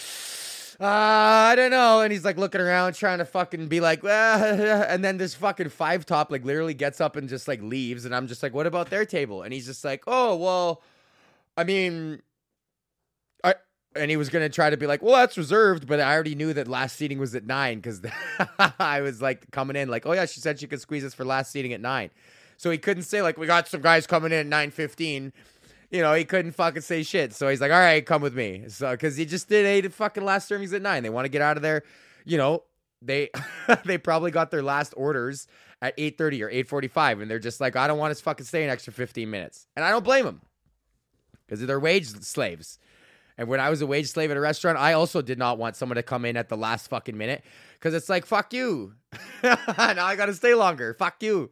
uh, 0.80 0.86
I 0.86 1.54
don't 1.56 1.72
know. 1.72 2.00
And 2.00 2.12
he's 2.12 2.24
like 2.24 2.38
looking 2.38 2.60
around 2.60 2.94
trying 2.94 3.18
to 3.18 3.24
fucking 3.24 3.66
be 3.66 3.80
like, 3.80 4.04
ah. 4.04 4.84
and 4.88 5.04
then 5.04 5.18
this 5.18 5.34
fucking 5.34 5.70
five 5.70 6.06
top 6.06 6.30
like 6.30 6.44
literally 6.44 6.74
gets 6.74 7.00
up 7.00 7.16
and 7.16 7.28
just 7.28 7.48
like 7.48 7.60
leaves. 7.60 8.04
And 8.04 8.14
I'm 8.14 8.28
just 8.28 8.40
like, 8.40 8.54
what 8.54 8.68
about 8.68 8.88
their 8.88 9.04
table? 9.04 9.42
And 9.42 9.52
he's 9.52 9.66
just 9.66 9.84
like, 9.84 10.04
oh, 10.06 10.36
well, 10.36 10.80
I 11.56 11.64
mean, 11.64 12.22
I, 13.42 13.56
and 13.96 14.12
he 14.12 14.16
was 14.16 14.28
gonna 14.28 14.48
try 14.48 14.70
to 14.70 14.76
be 14.76 14.86
like, 14.86 15.02
well, 15.02 15.16
that's 15.16 15.36
reserved, 15.36 15.88
but 15.88 15.98
I 15.98 16.14
already 16.14 16.36
knew 16.36 16.52
that 16.52 16.68
last 16.68 16.94
seating 16.94 17.18
was 17.18 17.34
at 17.34 17.46
nine 17.46 17.80
because 17.80 18.00
I 18.78 19.00
was 19.00 19.20
like 19.20 19.50
coming 19.50 19.74
in 19.74 19.88
like, 19.88 20.06
oh 20.06 20.12
yeah, 20.12 20.26
she 20.26 20.38
said 20.38 20.60
she 20.60 20.68
could 20.68 20.80
squeeze 20.80 21.04
us 21.04 21.14
for 21.14 21.24
last 21.24 21.50
seating 21.50 21.72
at 21.72 21.80
nine. 21.80 22.10
So 22.62 22.70
he 22.70 22.78
couldn't 22.78 23.02
say 23.02 23.22
like 23.22 23.38
we 23.38 23.48
got 23.48 23.66
some 23.66 23.80
guys 23.80 24.06
coming 24.06 24.30
in 24.30 24.38
at 24.38 24.46
nine 24.46 24.70
fifteen. 24.70 25.32
You 25.90 26.00
know, 26.00 26.14
he 26.14 26.24
couldn't 26.24 26.52
fucking 26.52 26.82
say 26.82 27.02
shit. 27.02 27.34
So 27.34 27.48
he's 27.48 27.60
like, 27.60 27.72
all 27.72 27.80
right, 27.80 28.06
come 28.06 28.22
with 28.22 28.36
me. 28.36 28.66
So 28.68 28.92
because 28.92 29.16
he 29.16 29.24
just 29.24 29.48
did 29.48 29.66
eight 29.66 29.92
fucking 29.92 30.24
last 30.24 30.48
servings 30.48 30.72
at 30.72 30.80
nine. 30.80 31.02
They 31.02 31.10
want 31.10 31.24
to 31.24 31.28
get 31.28 31.42
out 31.42 31.56
of 31.56 31.64
there. 31.64 31.82
You 32.24 32.38
know, 32.38 32.62
they 33.02 33.30
they 33.84 33.98
probably 33.98 34.30
got 34.30 34.52
their 34.52 34.62
last 34.62 34.94
orders 34.96 35.48
at 35.82 35.96
8:30 35.96 36.40
or 36.40 36.82
8:45 36.84 37.22
and 37.22 37.28
they're 37.28 37.40
just 37.40 37.60
like 37.60 37.74
I 37.74 37.88
don't 37.88 37.98
want 37.98 38.16
to 38.16 38.22
fucking 38.22 38.46
stay 38.46 38.62
an 38.62 38.70
extra 38.70 38.92
15 38.92 39.28
minutes. 39.28 39.66
And 39.74 39.84
I 39.84 39.90
don't 39.90 40.04
blame 40.04 40.24
them. 40.24 40.40
Cuz 41.48 41.58
they're 41.58 41.80
wage 41.80 42.06
slaves. 42.06 42.78
And 43.36 43.48
when 43.48 43.58
I 43.58 43.70
was 43.70 43.82
a 43.82 43.86
wage 43.88 44.06
slave 44.06 44.30
at 44.30 44.36
a 44.36 44.40
restaurant, 44.40 44.78
I 44.78 44.92
also 44.92 45.20
did 45.20 45.36
not 45.36 45.58
want 45.58 45.74
someone 45.74 45.96
to 45.96 46.02
come 46.04 46.24
in 46.24 46.36
at 46.36 46.48
the 46.48 46.56
last 46.56 46.88
fucking 46.90 47.18
minute 47.18 47.42
cuz 47.80 47.92
it's 47.92 48.08
like 48.08 48.24
fuck 48.24 48.52
you. 48.52 48.94
now 49.42 49.56
I 49.66 50.14
got 50.14 50.26
to 50.26 50.34
stay 50.34 50.54
longer. 50.54 50.94
Fuck 50.94 51.24
you. 51.24 51.50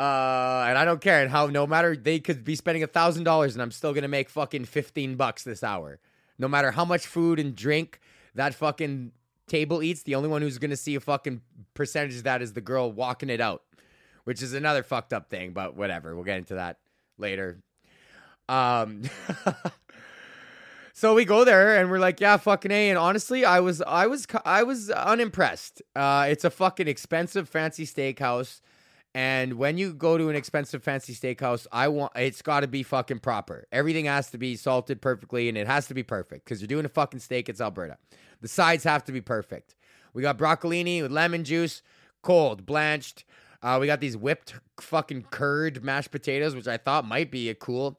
Uh, 0.00 0.64
and 0.66 0.78
I 0.78 0.86
don't 0.86 1.02
care. 1.02 1.20
And 1.20 1.30
how 1.30 1.48
no 1.48 1.66
matter 1.66 1.94
they 1.94 2.20
could 2.20 2.42
be 2.42 2.54
spending 2.54 2.82
a 2.82 2.86
thousand 2.86 3.24
dollars, 3.24 3.54
and 3.54 3.60
I'm 3.60 3.70
still 3.70 3.92
gonna 3.92 4.08
make 4.08 4.30
fucking 4.30 4.64
fifteen 4.64 5.16
bucks 5.16 5.44
this 5.44 5.62
hour. 5.62 6.00
No 6.38 6.48
matter 6.48 6.70
how 6.70 6.86
much 6.86 7.06
food 7.06 7.38
and 7.38 7.54
drink 7.54 8.00
that 8.34 8.54
fucking 8.54 9.12
table 9.46 9.82
eats, 9.82 10.02
the 10.02 10.14
only 10.14 10.30
one 10.30 10.40
who's 10.40 10.56
gonna 10.56 10.78
see 10.78 10.94
a 10.94 11.00
fucking 11.00 11.42
percentage 11.74 12.16
of 12.16 12.22
that 12.22 12.40
is 12.40 12.54
the 12.54 12.62
girl 12.62 12.90
walking 12.90 13.28
it 13.28 13.42
out, 13.42 13.62
which 14.24 14.40
is 14.40 14.54
another 14.54 14.82
fucked 14.82 15.12
up 15.12 15.28
thing. 15.28 15.52
But 15.52 15.76
whatever, 15.76 16.14
we'll 16.14 16.24
get 16.24 16.38
into 16.38 16.54
that 16.54 16.78
later. 17.18 17.58
Um. 18.48 19.02
so 20.94 21.14
we 21.14 21.26
go 21.26 21.44
there 21.44 21.78
and 21.78 21.90
we're 21.90 21.98
like, 21.98 22.20
yeah, 22.20 22.38
fucking 22.38 22.70
a. 22.70 22.88
And 22.88 22.98
honestly, 22.98 23.44
I 23.44 23.60
was, 23.60 23.82
I 23.82 24.06
was, 24.06 24.26
I 24.46 24.62
was 24.62 24.88
unimpressed. 24.88 25.82
Uh, 25.94 26.24
it's 26.30 26.44
a 26.44 26.50
fucking 26.50 26.88
expensive, 26.88 27.50
fancy 27.50 27.84
steakhouse 27.84 28.62
And 29.14 29.54
when 29.54 29.76
you 29.76 29.92
go 29.92 30.16
to 30.16 30.28
an 30.28 30.36
expensive 30.36 30.84
fancy 30.84 31.14
steakhouse, 31.14 31.66
I 31.72 31.88
want 31.88 32.12
it's 32.14 32.42
got 32.42 32.60
to 32.60 32.68
be 32.68 32.82
fucking 32.82 33.18
proper. 33.18 33.66
Everything 33.72 34.04
has 34.04 34.30
to 34.30 34.38
be 34.38 34.54
salted 34.54 35.02
perfectly 35.02 35.48
and 35.48 35.58
it 35.58 35.66
has 35.66 35.88
to 35.88 35.94
be 35.94 36.02
perfect 36.02 36.46
cuz 36.46 36.60
you're 36.60 36.68
doing 36.68 36.84
a 36.84 36.88
fucking 36.88 37.20
steak 37.20 37.48
it's 37.48 37.60
Alberta. 37.60 37.98
The 38.40 38.48
sides 38.48 38.84
have 38.84 39.04
to 39.04 39.12
be 39.12 39.20
perfect. 39.20 39.74
We 40.12 40.22
got 40.22 40.38
broccolini 40.38 41.02
with 41.02 41.10
lemon 41.10 41.44
juice, 41.44 41.82
cold, 42.22 42.66
blanched. 42.66 43.24
Uh, 43.62 43.78
we 43.80 43.86
got 43.86 44.00
these 44.00 44.16
whipped 44.16 44.54
fucking 44.80 45.24
curd 45.30 45.84
mashed 45.84 46.10
potatoes, 46.10 46.54
which 46.54 46.68
I 46.68 46.76
thought 46.76 47.04
might 47.04 47.30
be 47.30 47.50
a 47.50 47.54
cool 47.54 47.98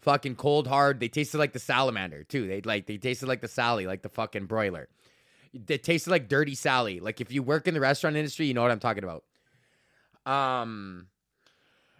fucking 0.00 0.36
cold 0.36 0.66
hard. 0.66 1.00
They 1.00 1.08
tasted 1.08 1.38
like 1.38 1.52
the 1.52 1.58
salamander 1.58 2.24
too. 2.24 2.46
They 2.46 2.60
like 2.60 2.86
they 2.86 2.96
tasted 2.96 3.26
like 3.26 3.40
the 3.40 3.48
Sally, 3.48 3.86
like 3.86 4.02
the 4.02 4.08
fucking 4.08 4.46
broiler. 4.46 4.88
They 5.52 5.78
tasted 5.78 6.10
like 6.10 6.28
dirty 6.28 6.54
Sally. 6.54 7.00
Like 7.00 7.20
if 7.20 7.32
you 7.32 7.42
work 7.42 7.66
in 7.66 7.74
the 7.74 7.80
restaurant 7.80 8.16
industry, 8.16 8.46
you 8.46 8.54
know 8.54 8.62
what 8.62 8.70
I'm 8.70 8.80
talking 8.80 9.04
about. 9.04 9.24
Um, 10.26 11.08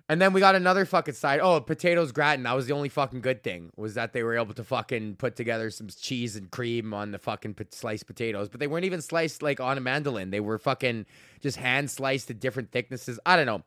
and 0.09 0.21
then 0.21 0.33
we 0.33 0.41
got 0.41 0.55
another 0.55 0.85
fucking 0.85 1.15
side. 1.15 1.41
Oh, 1.41 1.61
potatoes 1.61 2.13
gratin. 2.13 2.43
That 2.43 2.55
was 2.55 2.67
the 2.67 2.75
only 2.75 2.89
fucking 2.89 3.21
good 3.21 3.43
thing 3.43 3.71
was 3.77 3.95
that 3.95 4.13
they 4.13 4.23
were 4.23 4.37
able 4.37 4.53
to 4.55 4.65
fucking 4.65 5.17
put 5.17 5.37
together 5.37 5.71
some 5.71 5.89
cheese 5.89 6.37
and 6.37 6.51
cream 6.51 6.93
on 6.93 7.13
the 7.13 7.19
fucking 7.19 7.57
sliced 7.71 8.07
potatoes. 8.07 8.49
But 8.49 8.61
they 8.61 8.67
weren't 8.67 8.85
even 8.85 9.01
sliced 9.01 9.43
like 9.43 9.61
on 9.61 9.79
a 9.79 9.81
mandolin. 9.81 10.31
They 10.31 10.41
were 10.41 10.59
fucking 10.59 11.07
just 11.41 11.57
hand 11.57 11.91
sliced 11.91 12.29
to 12.29 12.35
different 12.35 12.73
thicknesses. 12.73 13.19
I 13.25 13.37
don't 13.37 13.47
know. 13.47 13.63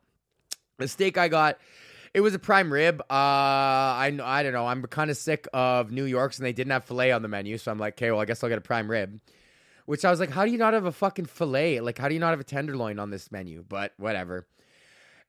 The 0.78 0.88
steak 0.88 1.18
I 1.18 1.28
got, 1.28 1.58
it 2.12 2.20
was 2.20 2.34
a 2.34 2.38
prime 2.38 2.72
rib. 2.72 3.00
Uh, 3.00 3.04
I 3.10 4.16
I 4.22 4.42
don't 4.42 4.52
know. 4.52 4.66
I'm 4.66 4.82
kind 4.84 5.10
of 5.10 5.16
sick 5.16 5.48
of 5.52 5.90
New 5.90 6.04
York's 6.04 6.38
and 6.38 6.46
they 6.46 6.52
didn't 6.52 6.70
have 6.70 6.84
filet 6.84 7.12
on 7.12 7.22
the 7.22 7.28
menu, 7.28 7.58
so 7.58 7.72
I'm 7.72 7.78
like, 7.78 7.94
okay, 7.94 8.10
well, 8.10 8.20
I 8.20 8.24
guess 8.24 8.44
I'll 8.44 8.50
get 8.50 8.58
a 8.58 8.62
prime 8.62 8.90
rib. 8.90 9.20
Which 9.86 10.04
I 10.04 10.10
was 10.10 10.20
like, 10.20 10.30
how 10.30 10.44
do 10.44 10.50
you 10.50 10.58
not 10.58 10.74
have 10.74 10.84
a 10.84 10.92
fucking 10.92 11.26
filet? 11.26 11.80
Like, 11.80 11.98
how 11.98 12.08
do 12.08 12.14
you 12.14 12.20
not 12.20 12.30
have 12.30 12.40
a 12.40 12.44
tenderloin 12.44 12.98
on 12.98 13.10
this 13.10 13.30
menu? 13.30 13.64
But 13.66 13.92
whatever. 13.96 14.46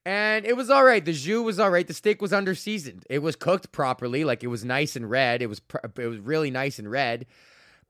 And 0.08 0.46
it 0.46 0.56
was 0.56 0.70
all 0.70 0.84
right. 0.84 1.04
The 1.04 1.14
jus 1.14 1.44
was 1.44 1.60
all 1.60 1.70
right. 1.70 1.86
The 1.86 1.94
steak 1.94 2.22
was 2.22 2.32
under 2.32 2.56
seasoned. 2.56 3.06
It 3.10 3.20
was 3.20 3.36
cooked 3.36 3.72
properly. 3.72 4.24
Like 4.24 4.44
it 4.44 4.48
was 4.48 4.64
nice 4.64 4.96
and 4.96 5.10
red. 5.10 5.42
It 5.42 5.48
was 5.48 5.60
pr- 5.60 5.80
it 5.84 6.08
was 6.08 6.20
really 6.20 6.50
nice 6.50 6.80
and 6.80 6.90
red. 6.90 7.26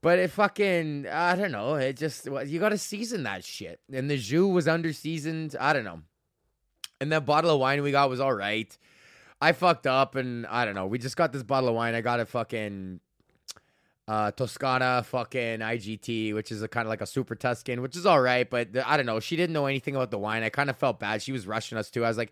But 0.01 0.19
it 0.19 0.31
fucking 0.31 1.07
I 1.07 1.35
don't 1.35 1.51
know. 1.51 1.75
It 1.75 1.95
just 1.95 2.25
you 2.25 2.59
got 2.59 2.69
to 2.69 2.77
season 2.77 3.23
that 3.23 3.45
shit. 3.45 3.79
And 3.93 4.09
the 4.09 4.17
jus 4.17 4.51
was 4.51 4.67
under 4.67 4.93
seasoned. 4.93 5.55
I 5.59 5.73
don't 5.73 5.83
know. 5.83 6.01
And 6.99 7.11
that 7.11 7.25
bottle 7.25 7.51
of 7.51 7.59
wine 7.59 7.83
we 7.83 7.91
got 7.91 8.09
was 8.09 8.19
all 8.19 8.33
right. 8.33 8.75
I 9.39 9.51
fucked 9.51 9.85
up 9.85 10.15
and 10.15 10.47
I 10.47 10.65
don't 10.65 10.73
know. 10.73 10.87
We 10.87 10.97
just 10.97 11.17
got 11.17 11.31
this 11.31 11.43
bottle 11.43 11.69
of 11.69 11.75
wine. 11.75 11.93
I 11.93 12.01
got 12.01 12.19
a 12.19 12.25
fucking 12.25 12.99
uh, 14.07 14.31
Toscana 14.31 15.03
fucking 15.03 15.59
IGT, 15.59 16.33
which 16.33 16.51
is 16.51 16.61
a 16.61 16.67
kind 16.67 16.85
of 16.85 16.89
like 16.89 17.01
a 17.01 17.05
super 17.05 17.35
Tuscan, 17.35 17.81
which 17.81 17.97
is 17.97 18.05
all 18.05 18.21
right, 18.21 18.49
but 18.49 18.71
the, 18.71 18.89
I 18.89 18.95
don't 18.95 19.05
know. 19.05 19.19
She 19.19 19.35
didn't 19.35 19.53
know 19.53 19.65
anything 19.65 19.95
about 19.95 20.11
the 20.11 20.17
wine. 20.17 20.43
I 20.43 20.49
kind 20.49 20.69
of 20.69 20.77
felt 20.77 20.99
bad. 20.99 21.21
She 21.21 21.33
was 21.33 21.45
rushing 21.45 21.77
us 21.77 21.89
too. 21.89 22.05
I 22.05 22.07
was 22.07 22.17
like, 22.17 22.31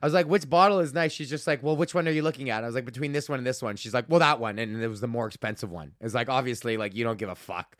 I 0.00 0.06
was 0.06 0.14
like, 0.14 0.26
which 0.26 0.48
bottle 0.48 0.78
is 0.78 0.94
nice? 0.94 1.10
She's 1.10 1.28
just 1.28 1.48
like, 1.48 1.64
well, 1.64 1.76
which 1.76 1.94
one 1.94 2.06
are 2.06 2.12
you 2.12 2.22
looking 2.22 2.50
at? 2.50 2.62
I 2.62 2.66
was 2.66 2.76
like, 2.76 2.84
between 2.84 3.10
this 3.10 3.28
one 3.28 3.38
and 3.38 3.46
this 3.46 3.60
one. 3.60 3.74
She's 3.74 3.92
like, 3.92 4.04
well, 4.08 4.20
that 4.20 4.38
one, 4.38 4.60
and 4.60 4.80
it 4.80 4.88
was 4.88 5.00
the 5.00 5.08
more 5.08 5.26
expensive 5.26 5.70
one. 5.70 5.92
It's 6.00 6.14
like 6.14 6.28
obviously, 6.28 6.76
like 6.76 6.94
you 6.94 7.02
don't 7.02 7.18
give 7.18 7.28
a 7.28 7.34
fuck. 7.34 7.76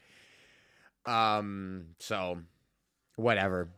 Um, 1.05 1.91
so 2.01 2.39
whatever. 3.15 3.69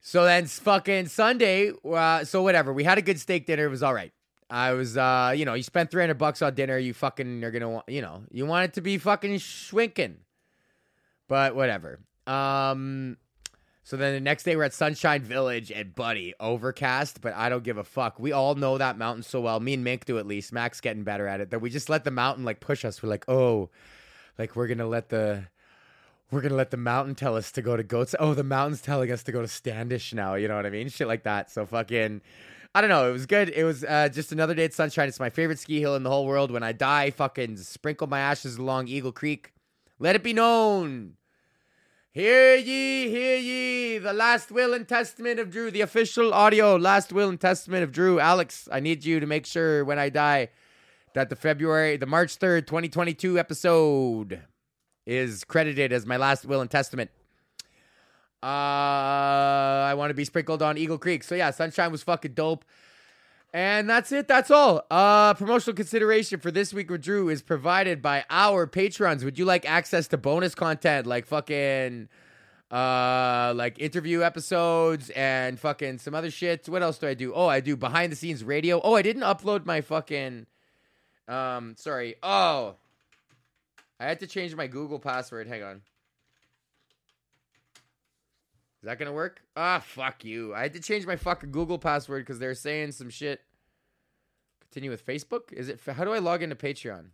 So 0.00 0.24
then 0.24 0.46
fucking 0.46 1.08
Sunday, 1.08 1.72
uh, 1.84 2.24
so 2.24 2.42
whatever. 2.42 2.72
We 2.72 2.84
had 2.84 2.96
a 2.96 3.02
good 3.02 3.20
steak 3.20 3.44
dinner. 3.46 3.66
It 3.66 3.70
was 3.70 3.82
all 3.82 3.92
right. 3.92 4.13
I 4.50 4.72
was, 4.72 4.96
uh, 4.96 5.32
you 5.34 5.44
know, 5.44 5.54
you 5.54 5.62
spent 5.62 5.90
300 5.90 6.14
bucks 6.14 6.42
on 6.42 6.54
dinner. 6.54 6.78
You 6.78 6.94
fucking 6.94 7.42
are 7.44 7.50
going 7.50 7.62
to 7.62 7.68
want, 7.68 7.88
you 7.88 8.02
know, 8.02 8.24
you 8.30 8.46
want 8.46 8.66
it 8.66 8.74
to 8.74 8.80
be 8.80 8.98
fucking 8.98 9.34
schwinking. 9.36 10.16
But 11.28 11.56
whatever. 11.56 12.00
Um, 12.26 13.16
so 13.82 13.98
then 13.98 14.14
the 14.14 14.20
next 14.20 14.44
day 14.44 14.56
we're 14.56 14.64
at 14.64 14.72
Sunshine 14.72 15.22
Village 15.22 15.70
and 15.70 15.94
buddy, 15.94 16.34
overcast, 16.40 17.20
but 17.20 17.34
I 17.34 17.50
don't 17.50 17.62
give 17.62 17.76
a 17.76 17.84
fuck. 17.84 18.18
We 18.18 18.32
all 18.32 18.54
know 18.54 18.78
that 18.78 18.96
mountain 18.96 19.22
so 19.22 19.42
well. 19.42 19.60
Me 19.60 19.74
and 19.74 19.84
Mink 19.84 20.06
do 20.06 20.18
at 20.18 20.26
least. 20.26 20.52
Mac's 20.52 20.80
getting 20.80 21.04
better 21.04 21.26
at 21.26 21.40
it. 21.40 21.50
That 21.50 21.60
we 21.60 21.68
just 21.68 21.90
let 21.90 22.04
the 22.04 22.10
mountain 22.10 22.44
like 22.44 22.60
push 22.60 22.84
us. 22.84 23.02
We're 23.02 23.10
like, 23.10 23.26
oh, 23.28 23.68
like 24.38 24.56
we're 24.56 24.68
gonna 24.68 24.86
let 24.86 25.10
the 25.10 25.48
we're 26.30 26.40
gonna 26.40 26.54
let 26.54 26.70
the 26.70 26.78
mountain 26.78 27.14
tell 27.14 27.36
us 27.36 27.52
to 27.52 27.62
go 27.62 27.76
to 27.76 27.82
goats. 27.82 28.14
Oh, 28.18 28.32
the 28.32 28.42
mountain's 28.42 28.80
telling 28.80 29.12
us 29.12 29.22
to 29.24 29.32
go 29.32 29.42
to 29.42 29.48
Standish 29.48 30.14
now. 30.14 30.34
You 30.34 30.48
know 30.48 30.56
what 30.56 30.64
I 30.64 30.70
mean? 30.70 30.88
Shit 30.88 31.06
like 31.06 31.24
that. 31.24 31.50
So 31.50 31.66
fucking 31.66 32.22
I 32.76 32.80
don't 32.80 32.90
know. 32.90 33.08
It 33.08 33.12
was 33.12 33.26
good. 33.26 33.50
It 33.50 33.62
was 33.62 33.84
uh, 33.84 34.08
just 34.08 34.32
another 34.32 34.52
day 34.52 34.64
at 34.64 34.74
Sunshine. 34.74 35.06
It's 35.06 35.20
my 35.20 35.30
favorite 35.30 35.60
ski 35.60 35.78
hill 35.78 35.94
in 35.94 36.02
the 36.02 36.10
whole 36.10 36.26
world. 36.26 36.50
When 36.50 36.64
I 36.64 36.72
die, 36.72 37.10
fucking 37.10 37.56
sprinkle 37.58 38.08
my 38.08 38.18
ashes 38.18 38.56
along 38.56 38.88
Eagle 38.88 39.12
Creek. 39.12 39.52
Let 40.00 40.16
it 40.16 40.24
be 40.24 40.32
known. 40.32 41.14
Hear 42.10 42.56
ye, 42.56 43.08
hear 43.08 43.38
ye, 43.38 43.98
the 43.98 44.12
last 44.12 44.50
will 44.50 44.72
and 44.72 44.88
testament 44.88 45.40
of 45.40 45.50
Drew, 45.50 45.72
the 45.72 45.80
official 45.80 46.32
audio 46.32 46.76
last 46.76 47.12
will 47.12 47.28
and 47.28 47.40
testament 47.40 47.82
of 47.82 47.90
Drew. 47.90 48.20
Alex, 48.20 48.68
I 48.70 48.78
need 48.78 49.04
you 49.04 49.18
to 49.18 49.26
make 49.26 49.46
sure 49.46 49.84
when 49.84 49.98
I 49.98 50.10
die 50.10 50.50
that 51.14 51.28
the 51.28 51.34
February, 51.36 51.96
the 51.96 52.06
March 52.06 52.38
3rd, 52.38 52.66
2022 52.66 53.36
episode 53.36 54.42
is 55.06 55.42
credited 55.42 55.92
as 55.92 56.06
my 56.06 56.16
last 56.16 56.44
will 56.44 56.60
and 56.60 56.70
testament. 56.70 57.10
Uh, 58.44 59.86
I 59.88 59.94
want 59.96 60.10
to 60.10 60.14
be 60.14 60.26
sprinkled 60.26 60.60
on 60.60 60.76
Eagle 60.76 60.98
Creek. 60.98 61.24
So 61.24 61.34
yeah, 61.34 61.50
Sunshine 61.50 61.90
was 61.90 62.02
fucking 62.02 62.34
dope. 62.34 62.66
And 63.54 63.88
that's 63.88 64.12
it. 64.12 64.28
That's 64.28 64.50
all. 64.50 64.84
Uh, 64.90 65.32
promotional 65.32 65.74
consideration 65.74 66.40
for 66.40 66.50
this 66.50 66.74
week 66.74 66.90
with 66.90 67.02
Drew 67.02 67.30
is 67.30 67.40
provided 67.40 68.02
by 68.02 68.24
our 68.28 68.66
patrons. 68.66 69.24
Would 69.24 69.38
you 69.38 69.46
like 69.46 69.64
access 69.64 70.08
to 70.08 70.18
bonus 70.18 70.54
content 70.54 71.06
like 71.06 71.24
fucking 71.24 72.08
uh 72.70 73.52
like 73.54 73.78
interview 73.78 74.22
episodes 74.22 75.10
and 75.10 75.58
fucking 75.58 75.98
some 75.98 76.14
other 76.14 76.30
shit? 76.30 76.68
What 76.68 76.82
else 76.82 76.98
do 76.98 77.06
I 77.06 77.14
do? 77.14 77.32
Oh, 77.32 77.46
I 77.46 77.60
do 77.60 77.76
behind 77.76 78.12
the 78.12 78.16
scenes 78.16 78.44
radio. 78.44 78.80
Oh, 78.82 78.94
I 78.94 79.02
didn't 79.02 79.22
upload 79.22 79.64
my 79.64 79.80
fucking 79.80 80.46
um 81.28 81.76
sorry. 81.78 82.16
Oh. 82.22 82.74
I 84.00 84.06
had 84.06 84.20
to 84.20 84.26
change 84.26 84.54
my 84.54 84.66
Google 84.66 84.98
password. 84.98 85.46
Hang 85.46 85.62
on. 85.62 85.80
Is 88.84 88.86
that 88.86 88.98
gonna 88.98 89.14
work? 89.14 89.40
Ah, 89.56 89.78
fuck 89.82 90.26
you. 90.26 90.54
I 90.54 90.60
had 90.60 90.74
to 90.74 90.78
change 90.78 91.06
my 91.06 91.16
fucking 91.16 91.52
Google 91.52 91.78
password 91.78 92.20
because 92.20 92.38
they're 92.38 92.54
saying 92.54 92.92
some 92.92 93.08
shit. 93.08 93.40
Continue 94.60 94.90
with 94.90 95.06
Facebook? 95.06 95.54
Is 95.54 95.70
it? 95.70 95.80
How 95.86 96.04
do 96.04 96.12
I 96.12 96.18
log 96.18 96.42
into 96.42 96.54
Patreon? 96.54 97.06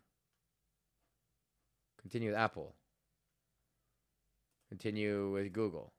Continue 2.02 2.30
with 2.30 2.36
Apple. 2.36 2.74
Continue 4.68 5.30
with 5.30 5.52
Google. 5.52 5.92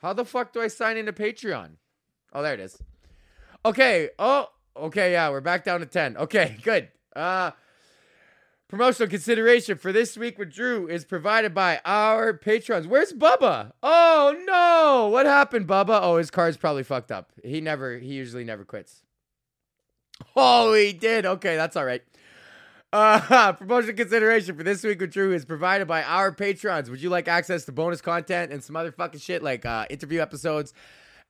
How 0.00 0.14
the 0.14 0.24
fuck 0.24 0.54
do 0.54 0.62
I 0.62 0.68
sign 0.68 0.96
into 0.96 1.12
Patreon? 1.12 1.72
Oh, 2.32 2.42
there 2.42 2.54
it 2.54 2.60
is. 2.60 2.78
Okay. 3.66 4.08
Oh, 4.18 4.46
okay. 4.74 5.12
Yeah, 5.12 5.28
we're 5.28 5.42
back 5.42 5.62
down 5.62 5.80
to 5.80 5.86
10. 5.86 6.16
Okay, 6.16 6.56
good. 6.62 6.88
Uh, 7.14 7.50
Promotional 8.68 9.08
consideration 9.08 9.78
for 9.78 9.92
this 9.92 10.16
week 10.16 10.38
with 10.38 10.52
Drew 10.52 10.88
is 10.88 11.04
provided 11.04 11.54
by 11.54 11.80
our 11.84 12.34
patrons. 12.34 12.88
Where's 12.88 13.12
Bubba? 13.12 13.70
Oh 13.80 14.34
no! 14.44 15.08
What 15.08 15.24
happened, 15.24 15.68
Bubba? 15.68 16.00
Oh, 16.02 16.16
his 16.16 16.32
car's 16.32 16.56
probably 16.56 16.82
fucked 16.82 17.12
up. 17.12 17.30
He 17.44 17.60
never, 17.60 17.96
he 17.96 18.14
usually 18.14 18.42
never 18.42 18.64
quits. 18.64 19.04
Oh, 20.34 20.74
he 20.74 20.92
did. 20.92 21.26
Okay, 21.26 21.54
that's 21.54 21.76
all 21.76 21.84
right. 21.84 22.02
Uh, 22.92 23.52
promotional 23.58 23.94
consideration 23.94 24.56
for 24.56 24.64
this 24.64 24.82
week 24.82 25.00
with 25.00 25.12
Drew 25.12 25.32
is 25.32 25.44
provided 25.44 25.86
by 25.86 26.02
our 26.02 26.32
patrons. 26.32 26.90
Would 26.90 27.00
you 27.00 27.10
like 27.10 27.28
access 27.28 27.66
to 27.66 27.72
bonus 27.72 28.00
content 28.00 28.50
and 28.50 28.64
some 28.64 28.74
other 28.74 28.90
fucking 28.90 29.20
shit 29.20 29.44
like 29.44 29.64
uh, 29.64 29.86
interview 29.90 30.20
episodes? 30.20 30.72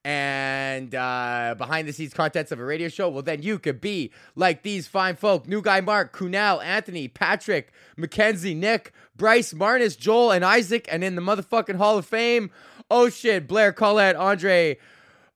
And 0.06 0.94
uh, 0.94 1.56
behind 1.58 1.88
the 1.88 1.92
scenes 1.92 2.14
contents 2.14 2.52
of 2.52 2.60
a 2.60 2.64
radio 2.64 2.88
show, 2.88 3.08
well, 3.08 3.24
then 3.24 3.42
you 3.42 3.58
could 3.58 3.80
be 3.80 4.12
like 4.36 4.62
these 4.62 4.86
fine 4.86 5.16
folk. 5.16 5.48
New 5.48 5.60
Guy 5.60 5.80
Mark, 5.80 6.16
Kunal, 6.16 6.64
Anthony, 6.64 7.08
Patrick, 7.08 7.72
Mackenzie, 7.96 8.54
Nick, 8.54 8.92
Bryce, 9.16 9.52
Marnus, 9.52 9.98
Joel, 9.98 10.30
and 10.30 10.44
Isaac, 10.44 10.86
and 10.92 11.02
in 11.02 11.16
the 11.16 11.22
motherfucking 11.22 11.74
Hall 11.74 11.98
of 11.98 12.06
Fame, 12.06 12.52
oh 12.88 13.08
shit, 13.08 13.48
Blair, 13.48 13.72
Colette, 13.72 14.14
Andre, 14.14 14.78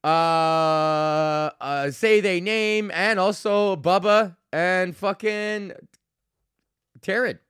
uh, 0.04 0.06
uh, 0.06 1.90
say 1.90 2.20
they 2.20 2.40
name, 2.40 2.92
and 2.94 3.18
also 3.18 3.74
Bubba 3.74 4.36
and 4.52 4.96
fucking 4.96 5.72
Taryn 7.00 7.40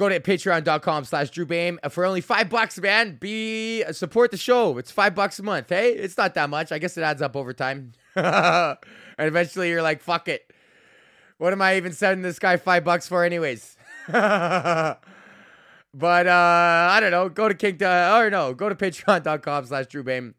go 0.00 0.08
to 0.08 0.18
patreon.com 0.18 1.04
slash 1.04 1.28
Drew 1.30 1.44
Behm. 1.44 1.78
For 1.92 2.06
only 2.06 2.22
five 2.22 2.48
bucks, 2.48 2.78
man, 2.80 3.16
be 3.20 3.84
support 3.92 4.30
the 4.30 4.38
show. 4.38 4.78
It's 4.78 4.90
five 4.90 5.14
bucks 5.14 5.38
a 5.38 5.42
month. 5.42 5.68
Hey, 5.68 5.92
it's 5.92 6.16
not 6.16 6.32
that 6.34 6.48
much. 6.48 6.72
I 6.72 6.78
guess 6.78 6.96
it 6.96 7.02
adds 7.02 7.20
up 7.20 7.36
over 7.36 7.52
time. 7.52 7.92
and 8.16 8.78
eventually 9.18 9.68
you're 9.68 9.82
like, 9.82 10.00
fuck 10.00 10.26
it. 10.26 10.50
What 11.36 11.52
am 11.52 11.60
I 11.60 11.76
even 11.76 11.92
sending 11.92 12.22
this 12.22 12.38
guy 12.38 12.56
five 12.56 12.82
bucks 12.82 13.06
for 13.06 13.24
anyways? 13.24 13.76
but 14.08 14.96
uh 15.94 16.88
I 16.90 16.98
don't 17.00 17.10
know. 17.10 17.28
Go 17.28 17.48
to 17.48 17.54
King 17.54 17.82
or 17.82 18.30
no, 18.30 18.54
go 18.54 18.70
to 18.70 18.74
patreon.com 18.74 19.66
slash 19.66 19.86
Drew 19.86 20.02
Behm. 20.02 20.32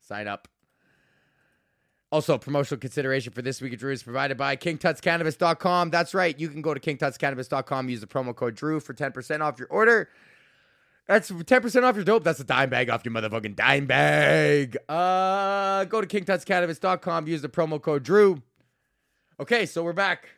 Sign 0.00 0.26
up. 0.26 0.48
Also, 2.16 2.38
promotional 2.38 2.80
consideration 2.80 3.30
for 3.30 3.42
this 3.42 3.60
week 3.60 3.74
of 3.74 3.78
Drew 3.78 3.92
is 3.92 4.02
provided 4.02 4.38
by 4.38 4.56
KingTutsCannabis.com. 4.56 5.90
That's 5.90 6.14
right. 6.14 6.40
You 6.40 6.48
can 6.48 6.62
go 6.62 6.72
to 6.72 6.80
KingTutsCannabis.com, 6.80 7.90
use 7.90 8.00
the 8.00 8.06
promo 8.06 8.34
code 8.34 8.54
Drew 8.54 8.80
for 8.80 8.94
10% 8.94 9.42
off 9.42 9.58
your 9.58 9.68
order. 9.68 10.08
That's 11.06 11.30
10% 11.30 11.82
off 11.82 11.94
your 11.94 12.06
dope. 12.06 12.24
That's 12.24 12.40
a 12.40 12.44
dime 12.44 12.70
bag 12.70 12.88
off 12.88 13.04
your 13.04 13.12
motherfucking 13.12 13.54
dime 13.54 13.84
bag. 13.84 14.78
Uh, 14.88 15.84
go 15.84 16.00
to 16.00 16.06
KingTutsCannabis.com, 16.06 17.28
use 17.28 17.42
the 17.42 17.50
promo 17.50 17.78
code 17.82 18.02
Drew. 18.02 18.40
Okay, 19.38 19.66
so 19.66 19.84
we're 19.84 19.92
back. 19.92 20.30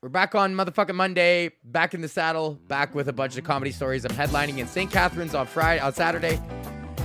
We're 0.00 0.08
back 0.08 0.34
on 0.34 0.54
motherfucking 0.54 0.94
Monday, 0.94 1.50
back 1.64 1.92
in 1.92 2.00
the 2.00 2.08
saddle, 2.08 2.54
back 2.66 2.94
with 2.94 3.08
a 3.08 3.12
bunch 3.12 3.36
of 3.36 3.44
comedy 3.44 3.72
stories. 3.72 4.06
I'm 4.06 4.12
headlining 4.12 4.56
in 4.56 4.66
St. 4.66 4.90
Catharines 4.90 5.34
on 5.34 5.46
Friday, 5.46 5.82
on 5.82 5.92
Saturday. 5.92 6.40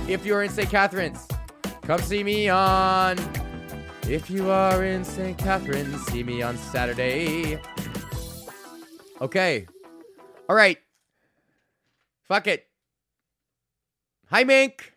If 0.08 0.24
you're 0.24 0.42
in 0.42 0.48
St. 0.48 0.70
Catharines, 0.70 1.28
come 1.82 2.00
see 2.00 2.24
me 2.24 2.48
on. 2.48 3.18
If 4.08 4.30
you 4.30 4.50
are 4.50 4.84
in 4.84 5.04
St. 5.04 5.36
Catharines, 5.36 6.00
see 6.06 6.22
me 6.22 6.40
on 6.40 6.56
Saturday. 6.56 7.60
Okay. 9.20 9.66
All 10.48 10.54
right. 10.54 10.78
Fuck 12.22 12.46
it. 12.46 12.68
Hi, 14.30 14.44
Mink. 14.44 14.92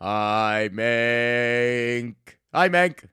Hi, 0.00 0.68
Mink. 0.72 2.38
Hi, 2.54 2.68
Mink. 2.68 3.08